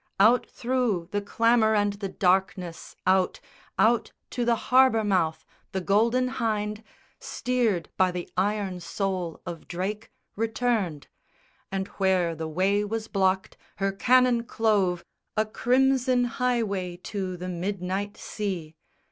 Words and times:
Out 0.19 0.47
through 0.49 1.09
the 1.11 1.21
clamour 1.21 1.75
and 1.75 1.93
the 1.93 2.09
darkness, 2.09 2.95
out, 3.05 3.39
Out 3.77 4.11
to 4.31 4.43
the 4.45 4.55
harbour 4.55 5.03
mouth, 5.03 5.45
the 5.73 5.79
Golden 5.79 6.27
Hynde, 6.29 6.81
Steered 7.19 7.87
by 7.97 8.09
the 8.09 8.27
iron 8.35 8.79
soul 8.79 9.39
of 9.45 9.67
Drake, 9.67 10.11
returned: 10.35 11.05
And 11.71 11.87
where 12.01 12.33
the 12.33 12.47
way 12.47 12.83
was 12.83 13.07
blocked, 13.07 13.57
her 13.75 13.91
cannon 13.91 14.45
clove 14.45 15.05
A 15.37 15.45
crimson 15.45 16.23
highway 16.23 16.97
to 17.03 17.37
the 17.37 17.47
midnight 17.49 18.17
sea. 18.17 18.73